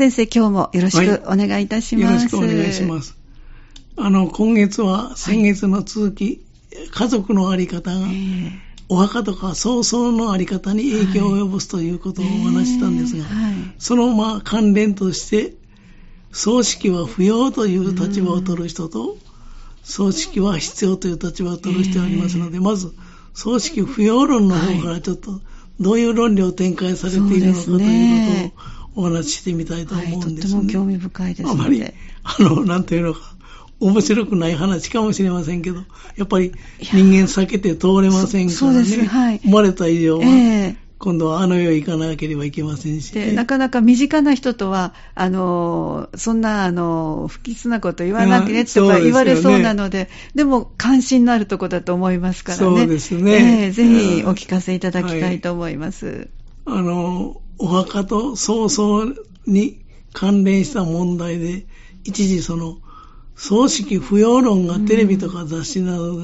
[0.00, 2.14] 先生、今日もよろしくお願いいたします。
[2.14, 3.18] よろしくお願いします。
[3.98, 6.42] あの、今月は先月の続き、
[6.74, 8.06] はい、家族のあり方が、
[8.88, 15.52] お墓とか葬送のあり方に影響を及ぼすということをお話ししたんですが、はい、そのまあ関連として、
[16.32, 19.18] 葬式は不要という立場を取る人と、
[19.82, 22.94] 葬式は必要という立場を取る人がありますので、まず、
[23.34, 25.42] 葬式不要論の方からちょっと、
[25.78, 30.54] どういう論理を展開されているのかということをお話ししてみたいと思うんですね。
[30.54, 31.84] はい、とても興味深いですあまり、
[32.22, 33.20] あの、なんていうのか、
[33.80, 35.84] 面白くない話かもしれませんけど、
[36.16, 38.50] やっぱり人間避けて通れませんからね。
[38.50, 39.04] そうです。
[39.06, 56.28] はい、生まれた以上は、えー今度はあの世へ行かなければいけませんし、でなかなか身近な人とは、あのそんなあの不吉なこと言わなきゃねとか言われそうなので、でも関心のあるところだと思いますからね、そうですね、えー、ぜひお聞かせいただきたいと思います。
[56.66, 59.14] はい、あのお墓と葬送
[59.46, 61.66] に関連した問題で、
[62.04, 62.78] 一時その
[63.36, 66.18] 葬式不要論がテレビとか雑誌など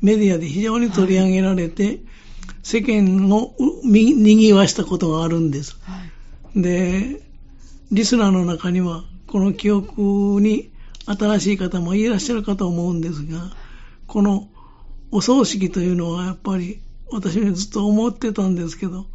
[0.00, 2.00] メディアで非常に取り上げられて、はい
[2.62, 5.76] 世間を賑わしたことがあるんです。
[5.82, 5.98] は
[6.54, 7.22] い、で、
[7.90, 10.70] リスナーの中には、この記憶に
[11.06, 13.50] 新しい方もいらっしゃるかと思うんですが、
[14.06, 14.48] この
[15.10, 16.80] お葬式というのはやっぱり
[17.10, 19.06] 私もずっと思ってたんですけど、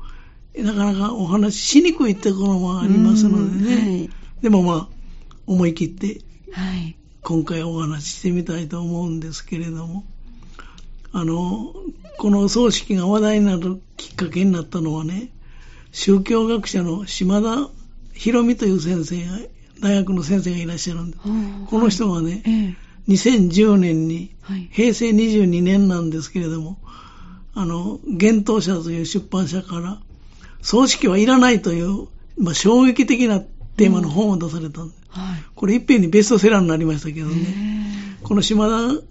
[0.64, 3.76] なかなかお話ししにくいところもありますのでね。
[3.76, 4.10] はい、
[4.42, 4.88] でもまあ、
[5.46, 6.22] 思い切って、
[7.22, 10.04] 今回お話ししてみたいと思うんですけれども。
[11.14, 11.74] あの、
[12.18, 15.30] この葬式が話題になるきっかけになったのはね、
[15.92, 17.70] 宗教学者の島田
[18.14, 19.40] 博美という先生が、
[19.82, 21.18] 大学の先生がいらっしゃるんで、
[21.70, 22.52] この人がね、は
[23.08, 24.36] い、2010年に、
[24.72, 26.78] 平成22年なんですけれども、
[27.54, 30.00] あの、幻冬者という出版社から、
[30.62, 39.02] 葬式はいらないという、まあ、衝撃的なテーマの本を出されたんで、はい、これいっぺんにベストセラーになりましたけどね、この島田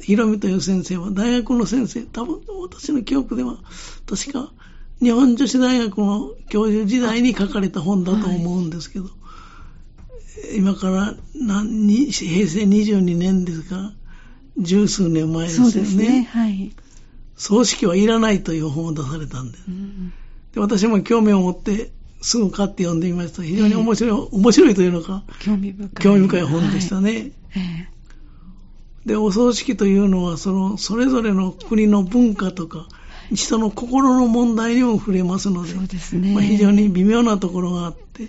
[0.00, 3.58] ひろみという先生は大学の先生、多分私の記憶では、
[4.06, 4.52] 確か
[5.00, 13.92] 日本女子大学の教授時代に書かれた本だと思うんですけど、はい、今から何平成22年ですか。
[14.58, 16.20] 十数年前ですよね。
[16.20, 16.28] ね。
[16.30, 16.72] はい。
[17.36, 19.58] 葬式はいらないという本を出されたんで。
[19.58, 19.64] す。
[19.68, 20.12] うん、
[20.56, 21.90] で私も興味を持って
[22.22, 23.42] すぐ買って読んでみました。
[23.42, 26.02] 非常に面白い、えー、面白いというのか、興味深い。
[26.02, 27.10] 興味深い本でしたね。
[27.10, 27.96] はいえー
[29.06, 32.88] で、お葬式というのは、その、それぞれの国の文化とか、
[33.32, 36.34] 人の心の問題にも触れますので、そうですね。
[36.34, 38.28] まあ、非常に微妙なところがあって、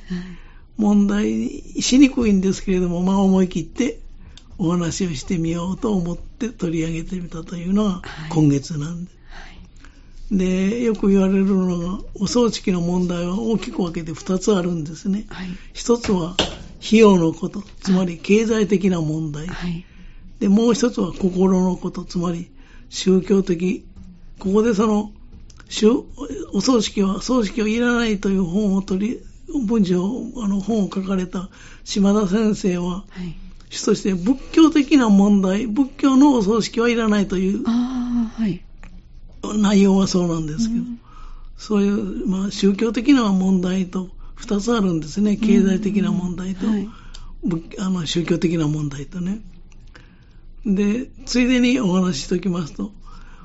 [0.78, 3.98] 問題しにくいんですけれども、まあ思い切って
[4.59, 9.09] お話をしてみようと思って取り上げてみたというのが今月なんで。
[9.09, 9.16] はい
[10.32, 15.26] で、よく言われるのが、お葬式の問題は大きく分けて2つあるんですね。
[15.30, 16.36] はい、1つは
[16.86, 19.48] 費用のこと、つまり経済的な問題。
[19.48, 19.86] はい
[20.40, 22.52] で、もう一つは心のこと、つまり
[22.90, 23.86] 宗教的。
[24.40, 25.12] ここでその、
[26.54, 29.20] お葬式は、葬式はいらないという本を取り、
[29.66, 30.04] 文章、
[30.44, 31.50] あの本を書かれた
[31.84, 33.36] 島田先生は、はい、
[33.70, 38.62] 主として仏教的な問題、仏教のお葬式はいらないという、はい、
[39.53, 41.00] 内容はそうなんですけど、うん、
[41.58, 45.38] そういう、まあ、宗教的な問題と二つあるんですね。
[45.38, 46.90] 経済的な問題と、はい、
[47.80, 49.41] あの宗教的な問題とね。
[50.66, 52.91] で、ついでにお話ししておきますと、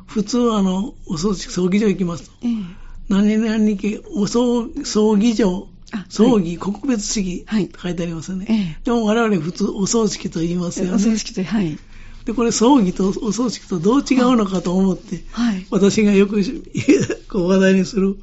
[0.06, 2.64] 普通はあの、お葬式、葬儀場行きますと、えー、
[3.08, 5.68] 何々家、お葬葬儀場、
[6.08, 8.46] 葬儀、はい、告別式と書いてありますよね。
[8.48, 10.94] えー、でも我々普通お葬式と言いますよね。
[10.94, 11.78] お葬式と、はい。
[12.24, 16.42] で、これ葬儀とお葬式とどう違うのかと思って、はい、私がよく
[17.28, 18.16] こう話題にする、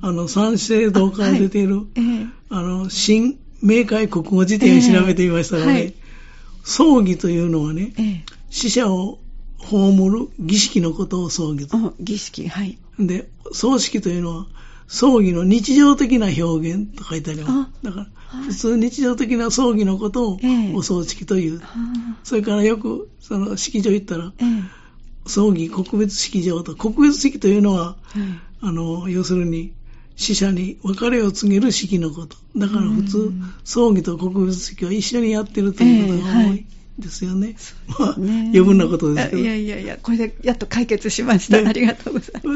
[0.00, 1.86] あの、三世堂から出ている、あはい。
[1.96, 6.02] えー、あの、新明解国語辞典を調べてみましたらね、えー
[6.64, 9.18] 葬儀というのはね、ええ、死者を
[9.58, 11.94] 葬る儀式のことを葬儀と。
[12.00, 12.78] 儀式、はい。
[12.98, 14.46] で、葬式というのは、
[14.86, 17.84] 葬儀の日常的な表現と書いてあります。
[17.84, 18.06] だから、
[18.46, 20.38] 普通日常的な葬儀のことを
[20.74, 21.60] お葬式という。
[21.60, 21.64] え、
[22.24, 24.32] それからよく、その式場行ったら、
[25.26, 27.96] 葬儀告別式場と、告別式というのは、
[28.60, 29.72] あの、要するに、
[30.16, 32.36] 死者に別れを告げる式のこと。
[32.56, 33.32] だから普通、
[33.64, 36.66] 葬儀と告別式は一緒にやってるということが多い。
[36.98, 37.56] ですよね。
[37.88, 39.42] えーはい、まあ、余分なことですけど。
[39.42, 41.66] いやいやいや、これでやっと解決しました。
[41.66, 42.50] ありがとうございます。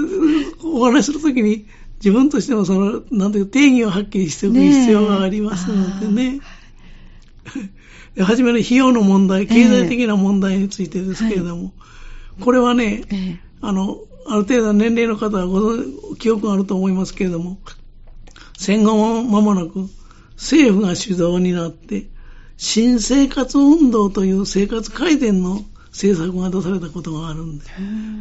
[0.62, 1.66] お話しするときに、
[1.96, 6.40] 自分としてもその、なんていう定義をはっきりしておく必要がありますのでね。
[8.16, 11.69] ねはじ めの費用の問題、経済的な問題についてですけれども、えーは
[12.40, 13.98] い、これはね、えー、あの、
[14.28, 17.58] ある程度年齢の方はご記憶があると思いますけれども、
[18.58, 19.88] 戦後も間もなく、
[20.37, 22.08] 政府が主導になって、
[22.56, 27.64] 新生活運動という生活改善の政策が出されたことがあるんで、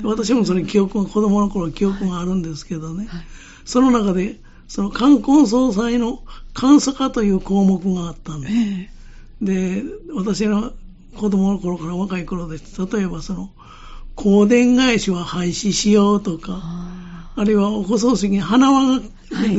[0.04, 3.26] 私もそれ記憶が、子供の頃記憶があるんですけどね、はいはい、
[3.66, 6.24] その中で、その冠婚葬祭の
[6.60, 9.46] 監査化という項目があったんです。
[9.46, 9.84] で、
[10.14, 10.72] 私の
[11.18, 12.80] 子供の頃から若い頃です。
[12.86, 13.50] 例えばその、
[14.16, 16.62] 香典返しは廃止しようとか、
[17.36, 19.06] あるいはお子葬式に花輪が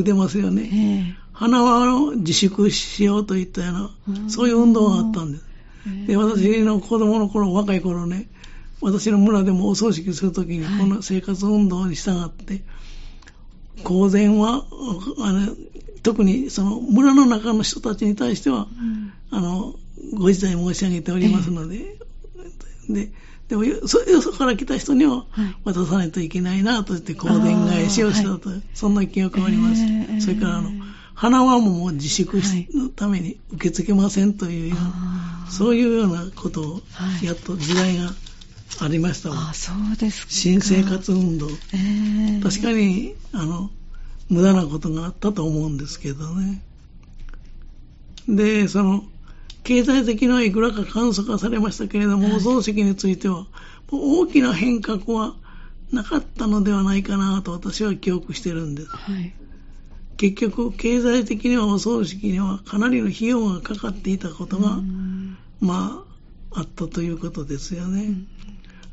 [0.02, 0.62] 出ますよね。
[0.62, 5.44] はい花輪を自粛しようといったような、そういう運動があったんです。
[6.06, 8.30] で、私の子供の頃、若い頃ね、
[8.80, 12.62] 私の村でもお葬式するときに、この生活運動に従って、
[13.84, 14.64] 公然は、
[15.18, 15.56] あの、
[16.02, 18.68] 特にその村の中の人たちに対しては、
[19.30, 19.74] あの、
[20.14, 21.96] ご自体申し上げておりますので、
[22.88, 23.10] で、
[23.48, 25.26] でもよ、そ、よそから来た人には
[25.64, 29.82] 渡さないといけないなと言って、香典返しをしたと、そんな記憶があります。
[30.20, 30.70] それから、あの、
[31.14, 32.40] 花輪ももう自粛
[32.74, 36.80] のために受け付けませんというような、はい、そういうようなことを
[37.22, 38.10] やっと時代が
[38.80, 43.70] ありましたあそうです新生活運動、えー、確かにあの
[44.28, 46.60] 無駄なことがあったと思うんですけどね。
[48.28, 49.04] でその
[49.62, 53.46] 経済的にはいくらか簡素化されましたけれども、はい、お葬式については
[53.90, 55.34] 大きな変革は
[55.92, 59.32] なかったのではないかなと私は記憶してるんです、はい。
[60.16, 64.80] 結局、経済的にはお葬式にはかなりの費用がかかっていたことが、
[65.60, 66.04] ま
[66.52, 68.14] あ、あったということですよね。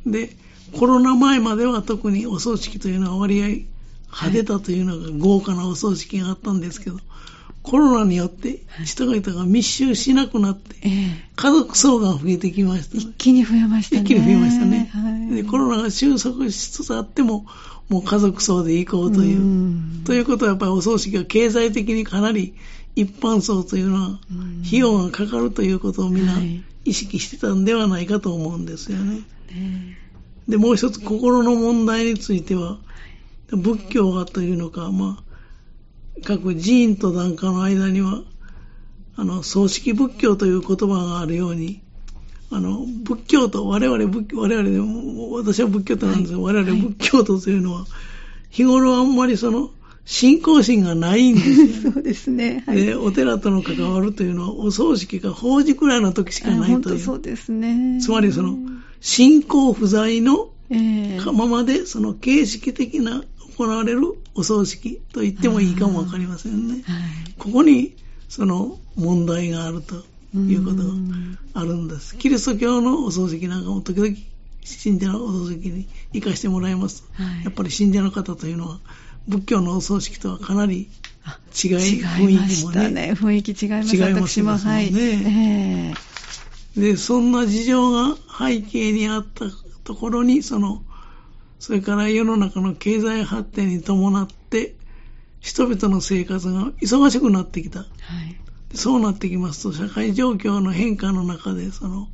[0.05, 0.35] で、
[0.77, 3.47] コロナ前までは特にお葬式というのは割合
[4.13, 6.97] 派手だというのが豪華なお葬式があったんですけど、
[7.63, 10.75] コロナによって人々が密集しなくなって、
[11.35, 14.01] 家族層が増えてきました、一気に増えましたね。
[14.01, 14.89] 一気に増えましたね。
[14.93, 17.45] はい、でコロナが収束しつつあっても、
[17.89, 20.03] もう家族層で行こうという。
[20.03, 22.53] ということはやっぱりお葬式が経済的にかなり
[22.95, 24.19] 一般層というのは
[24.65, 26.33] 費用がかかるということをみんな
[26.85, 29.21] 意識してたんではないかと思うんですよね。
[30.47, 32.77] で、もう一つ心の問題については、
[33.51, 35.23] 仏教がというのか、まあ、
[36.25, 38.23] 各寺院と檀家の間には、
[39.15, 41.81] あの、葬式仏教という言葉があるように、
[42.51, 47.85] あの、仏教と、我々仏、我々でも、私は仏教徒なんですが、はい、我々仏教徒というのは、
[48.49, 49.71] 日頃あんまりその、
[50.05, 51.91] 信仰心がないんですよ。
[51.93, 52.63] そうですね。
[52.67, 56.99] はい、で、お寺との関わるというのは、お葬式が法事くらいの時しかないという。
[56.99, 57.99] そうですね。
[58.01, 58.57] つまりその、
[58.99, 60.49] 信仰不在の
[61.33, 63.23] ままで、その形式的な
[63.57, 64.01] 行われる
[64.35, 66.83] お葬式と言ってもいいかもわかりませんね。
[66.85, 67.03] はい、
[67.37, 67.93] ここに、
[68.27, 70.03] その問題があると。
[70.35, 70.83] いうことが
[71.53, 72.17] あるんです。
[72.17, 74.15] キリスト教のお葬式なんかも時々
[74.63, 77.03] 信者のお葬式に行かしてもらいます。
[77.13, 78.79] はい、やっぱり信者の方というのは
[79.27, 80.89] 仏教のお葬式とはかなり
[81.63, 81.71] 違い、
[82.03, 82.89] 雰囲気もね。
[82.89, 83.95] ね雰囲気違います。
[83.95, 84.69] 違いますもんね。
[84.69, 89.45] はい、えー、で、そんな事情が背景にあった
[89.83, 90.83] ところに、その、
[91.59, 94.75] それから世の中の経済発展に伴って、
[95.39, 97.79] 人々の生活が忙しくなってきた。
[97.79, 97.87] はい
[98.73, 102.09] そうなってきますと、社会状況の変化の中で、その、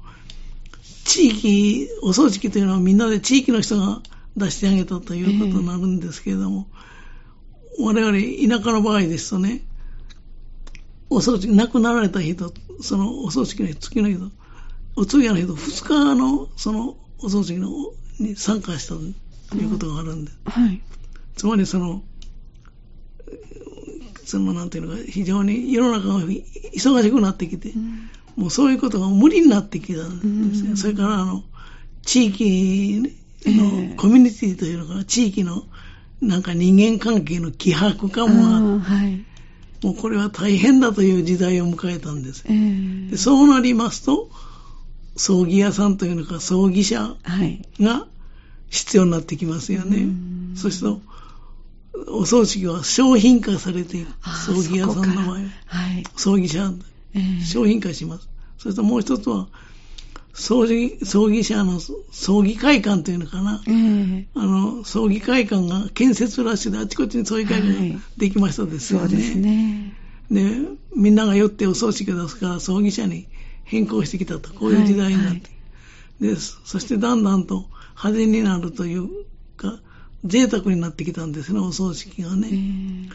[1.06, 4.02] 地域、お葬式というのはみんなで地域の人が
[4.36, 6.80] 出してあげたということになるんですけれども、えー、
[7.80, 8.12] 我々
[8.60, 9.62] 田舎の場合ですとね、
[11.10, 14.32] お葬式、亡くなられた人、そのお葬式の月の人、
[14.96, 17.70] お通夜の人、二日のそのお葬式の
[18.20, 18.96] に参加した
[19.50, 20.82] ということがあるんで、うん、はい。
[21.36, 22.04] つまりその、
[24.26, 30.70] そのなんていうのか、非常に世の中が忙しくなってきて、うん、もうそういうことが無理になってきたんですよ。
[30.72, 31.44] うん、それからあの、
[32.04, 35.64] 地域のコミュニティというのか、地域の
[36.22, 39.26] なんか人間関係の希薄化もはい、
[39.84, 42.44] もうこれは大変だという時代を迎えたんです。
[42.48, 44.30] えー、でそうなりますと、
[45.16, 47.16] 葬儀屋さんというのか、葬儀者
[47.80, 48.08] が
[48.70, 49.98] 必要になってきますよね。
[49.98, 51.02] はい、そして
[52.08, 54.08] お葬式は商品化されている。
[54.46, 56.72] 葬儀屋さんの場合、はい、葬儀者、
[57.14, 58.30] えー、商品化します。
[58.58, 59.48] それともう一つは、
[60.34, 61.80] 葬儀、葬儀者の
[62.12, 63.62] 葬儀会館というのかな。
[63.68, 69.06] えー、あの、葬儀会館が建設ラッシュであちこちに葬儀会館ができましたですよね。
[69.06, 69.94] はい、そうですね。
[70.32, 70.42] で、
[70.96, 73.28] みんなが寄ってお葬式を出すから葬儀者に
[73.64, 75.30] 変更してきたと、こういう時代になって。
[75.32, 77.66] はいはい、で、そしてだんだんと
[77.98, 79.10] 派手になるという
[79.58, 79.80] か、
[80.26, 83.10] 贅沢になってきたんですね、お葬式がね。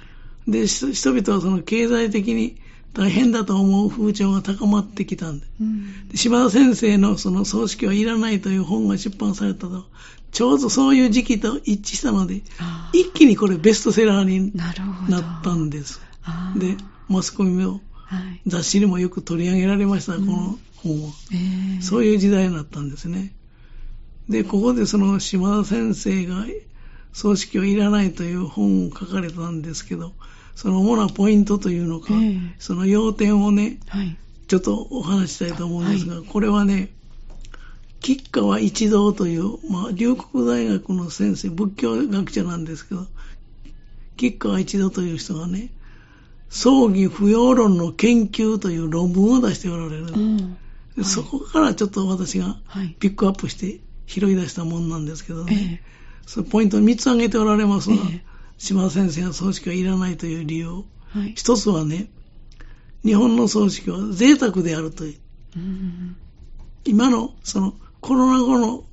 [0.46, 2.56] で、人々はその経済的に
[2.94, 5.46] 大変だと思う風潮が高まってきたんで。
[5.60, 9.84] うん、で柴田先生のその葬式はいらないという本が出版されたと、
[10.30, 12.42] ちょうどそういう時期と一致したので、
[12.92, 14.70] 一気にこれベストセラーにな
[15.20, 16.00] ったんです。
[16.56, 16.76] で、
[17.08, 18.40] マスコミもはい。
[18.46, 20.26] 雑誌にもよく取り上げられました、うん。
[20.26, 21.10] この本は。
[21.32, 21.82] ええ。
[21.82, 23.32] そういう時代になったんですね。
[24.28, 26.46] で、ここでその島田先生が
[27.12, 30.12] 葬式はいらないという本を書かれたんですけど、
[30.54, 32.38] その主なポイントというのか、ええ。
[32.58, 34.16] その要点をね、はい。
[34.46, 36.90] ちょっとお話ししたいと思うんですが、これはね、
[38.00, 43.06] 吉川一道という、まあ、龍谷大学の先生、仏教学者なんですけど、
[44.16, 45.70] 吉川一道という人がね、
[46.50, 50.06] 葬儀不要論の研究という論文を出しておられる。
[50.06, 50.56] うん。
[50.96, 52.94] でそこからちょっと私がはい。
[53.00, 55.88] ピックアップして拾い出したもんなんですけどえね、え
[56.26, 58.33] そのポイントを3つ挙げておられますが、ええ
[58.64, 60.84] 島田先生が葬式はいらないという理由。
[61.12, 61.34] はい。
[61.36, 62.08] 一つはね、
[63.04, 65.14] 日本の葬式は贅沢であるという。
[65.56, 66.16] うん
[66.86, 68.84] 今のそのコロナ後の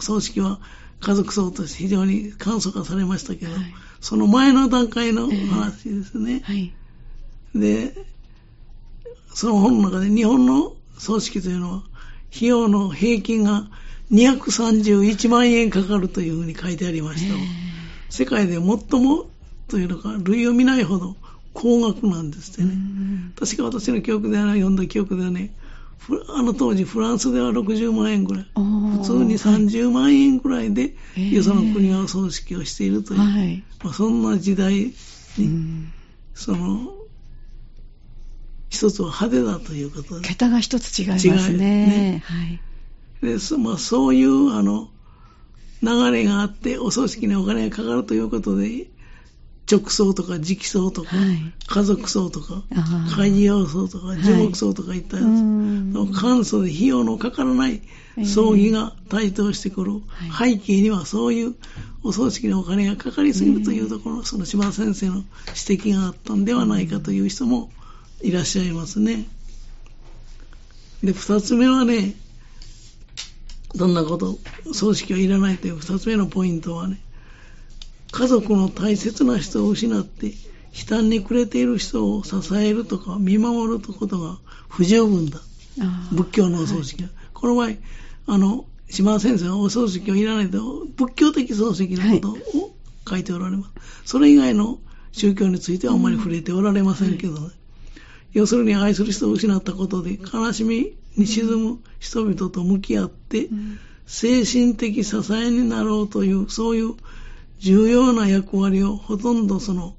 [0.00, 0.60] 葬式は
[1.00, 6.40] 家族葬として非常に簡素化されましたけど、はいその前の段階の話ですね。
[6.42, 6.72] はい。
[7.54, 7.94] で、
[9.32, 11.82] その本の中で日本の葬式というのは
[12.34, 13.68] 費用の平均が
[14.10, 17.40] 231万円かかるというふうに書いてありましたわ。
[18.12, 19.26] 世界で最も
[19.68, 21.16] というのか類を見ないほど
[21.54, 22.68] 高額なんですってね。
[22.68, 25.54] うん確か私の記憶ではね、読んだ記憶ではね、
[25.96, 33.64] フあの当時フランスでは60万円ぐらい、普通に30万円ぐらいで、よその国は葬式をしているという、はい。
[33.82, 34.94] まあ、そんな時代に、
[35.38, 35.92] うん
[36.34, 36.92] その、
[38.68, 42.22] 一つは派手だということで、桁が一つ違います違うねね。
[42.26, 42.60] はい。
[43.22, 44.90] でそまあ、そういうあの
[45.82, 48.88] 流れがあって、お葬式にお金がかかるということで、
[49.70, 51.52] 直葬とか直葬とか、はい。
[51.66, 53.16] 家族葬とか、あー。
[53.16, 54.22] 開業葬とか、い。
[54.22, 56.12] 樹木葬とかいったやつ、うん。
[56.12, 57.82] 簡素で費用のかからない
[58.24, 59.92] 葬儀が台頭してくる、
[60.30, 61.54] は背景にはそういう
[62.02, 65.14] お葬式にお金がかかりすぎるというところ、その島田先生の
[65.68, 67.70] 指摘があったんではないかという人も
[68.20, 69.26] いらっしゃいますね。
[71.02, 72.14] で、二つ目はね、
[73.74, 74.38] どんなこと、
[74.72, 77.00] 葬式はいらないという二つ目のポイントはね、
[78.10, 80.32] 家族の大切な人を失って、悲
[80.88, 84.38] 嘆に暮れている人を支えるとか見守ることが
[84.68, 85.40] 不十分だ。
[86.12, 87.08] 仏教のお葬式は。
[87.32, 87.70] この場合、
[88.26, 92.74] あの、島田先生はお葬式はいらないと、仏教的葬式のことを
[93.08, 93.70] 書いておられます。
[94.04, 94.78] それ以外の
[95.12, 97.48] 宗教についてはあんまり触れておられませんけどね。
[98.32, 106.96] 要するに愛する人を失ったことで悲しみに沈む人々と向き合って、うん精神的支えになろうという、そういう
[107.60, 109.94] 重要な役割をほとんどその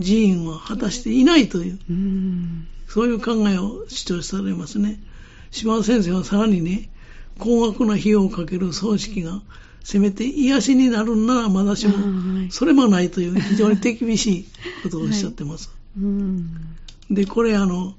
[0.00, 5.00] 寺院は果たしていないという、うんそういう考えを主張されますね。
[5.50, 6.88] 島田先生はさらにね、
[7.38, 9.42] 高額な費用をかける葬式が、
[9.82, 11.94] せめて癒しになるんならまだしも
[12.50, 14.46] それもないという非常に手厳しい
[14.82, 15.70] ことをおっしゃってます。
[15.98, 16.50] うん
[17.10, 17.94] で、これあの、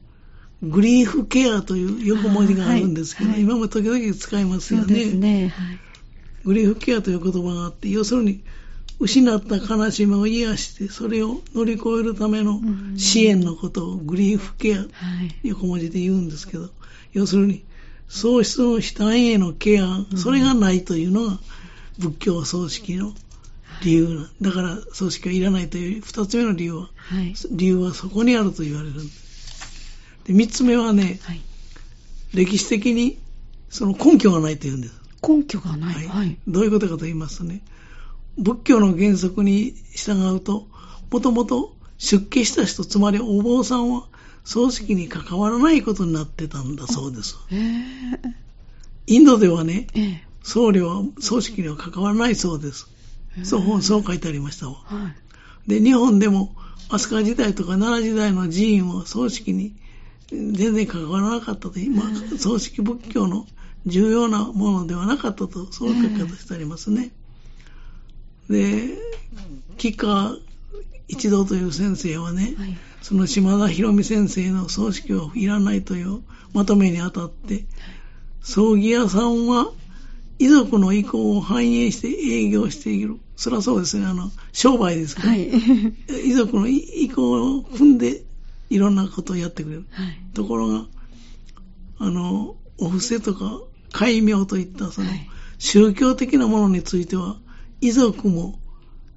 [0.62, 5.54] グリーフケアという横文字があるんですけど、はいはい今も時々使いますよそうですね。
[5.56, 5.80] はい。
[6.44, 8.44] グリーフケアという言葉があって、要するに、
[9.00, 14.90] 失った悲しみを癒して、それを乗り越えるためのうん支援のことをグリーフケア、はい。
[15.44, 16.70] 横文字で言うんですけど、
[17.14, 17.64] 要するに、
[18.10, 21.40] 喪失の悲嘆へのケア、それがないというのが
[22.00, 23.14] 仏教葬式の
[23.82, 24.30] 理由な。
[24.42, 27.34] だから葬式はいらないという二つ目の理由は、はい。
[27.52, 29.29] 理由はそこにあると言われるんです。
[30.30, 31.42] で、三つ目はね、はい。
[32.36, 33.18] 歴史的に
[33.70, 34.94] その根拠がないというんです。
[35.28, 36.08] 根拠がない。
[36.08, 36.38] はい。
[36.48, 37.62] どういうことかと言いますとね、
[38.38, 40.68] 仏教の原則に従うと、
[41.10, 44.04] もともと出家した人、つまりお坊さんは
[44.46, 47.36] 葬式に関わらないことになってたんだそうです。
[47.52, 48.36] ええ
[49.08, 52.88] インドではね、ええ僧侶は葬式には関わらないそうです。
[53.44, 54.76] そう、そう書いてありましたわ。
[54.86, 55.10] は
[55.66, 55.70] い。
[55.70, 56.56] で、日本でも
[56.90, 59.74] 飛鳥時代とか奈良時代の寺院は葬式に
[60.32, 63.48] 全然関わらなかったという、まあ、葬式仏教の
[63.86, 67.12] 重要なものではなかったと、そういう書き方してありますね。
[68.50, 68.98] で、
[69.78, 70.36] 吉川
[71.08, 72.78] 一道という先生はね、はい。
[73.02, 76.22] その島田博美先生の葬式はいらないという
[76.54, 77.66] まとめにあたって、
[78.42, 79.72] 葬儀屋さんは
[80.38, 83.18] 遺族の意向を反映して営業している。
[83.36, 85.50] そりゃそうですね、あの、商売ですから、はい。
[86.26, 88.24] 遺族の意向を踏んで
[88.70, 89.86] いろんなことをやってくれる。
[89.92, 90.18] はい。
[90.34, 90.86] ところが、
[92.00, 93.62] あの、お布施とか
[93.92, 97.36] 戒名といったそのはい宗教的なものについては、
[97.82, 98.60] 遺族も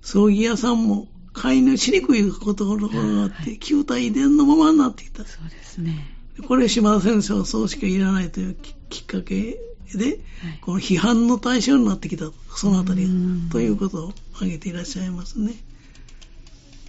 [0.03, 5.25] 葬儀屋さんも介入しにくいことがあって、旧体遺伝のままになってきた。
[5.25, 6.05] そうですね。
[6.49, 9.61] これ島田先生は葬式はいらないというききっかけ
[9.95, 10.19] で、はい
[10.61, 15.55] この批判の対象になってきた、そのあたりうんが、ということを挙げていらっしゃいますね。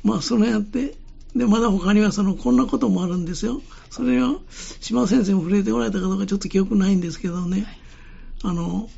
[0.03, 0.96] まあ、そのやって、
[1.35, 3.61] で、まだ他にはその、こんなこともあるんですよ。
[3.89, 4.35] それは
[4.81, 7.65] 島先生も触れておられたかどうかちょっと記憶ないんですけどね、
[8.43, 8.89] あの、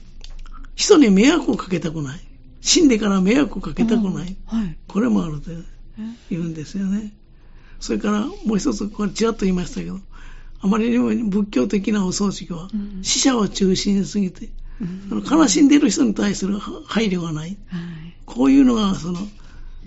[0.76, 2.20] 人に迷惑をかけたくない。
[2.62, 4.36] 死んでから迷惑をかけたくない。
[4.46, 4.78] はい。
[4.88, 5.52] これもあると
[6.30, 7.14] 言うんですよね。
[7.80, 10.00] それからもう一つ、これちらっと言いましたけど、
[10.60, 14.50] あまりにも仏教的なお葬式はうん、死者を中心にすぎて、
[14.82, 17.58] うん悲しんでいる人に対する配慮がない。
[17.68, 18.16] はい。
[18.26, 19.20] こういうのが、その、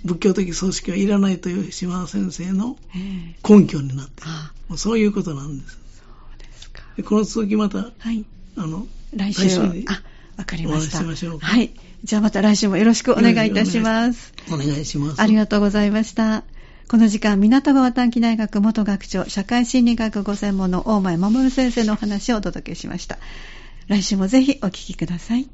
[0.04, 4.26] 仏教的葬式はいらないという島田先生のええ根拠になってい
[4.70, 5.78] るそういうことなんです。
[5.98, 6.02] そ
[6.36, 6.82] うですか。
[6.96, 8.24] でこの続きまた、はい。
[8.56, 10.02] あの、来週にあ、
[10.36, 10.98] わかりました。
[10.98, 11.72] ししましょうかはい。
[12.04, 14.32] じゃあまた来週もよろしくお願いいたします。
[14.52, 15.20] お願いします。
[15.20, 16.44] ありがとうございました。
[16.88, 23.18] この時間、港川短期大学元学長、社会心理学ご専門の大前守先生のお話をお届けしました。
[23.88, 25.48] 来週もぜひお聞きください。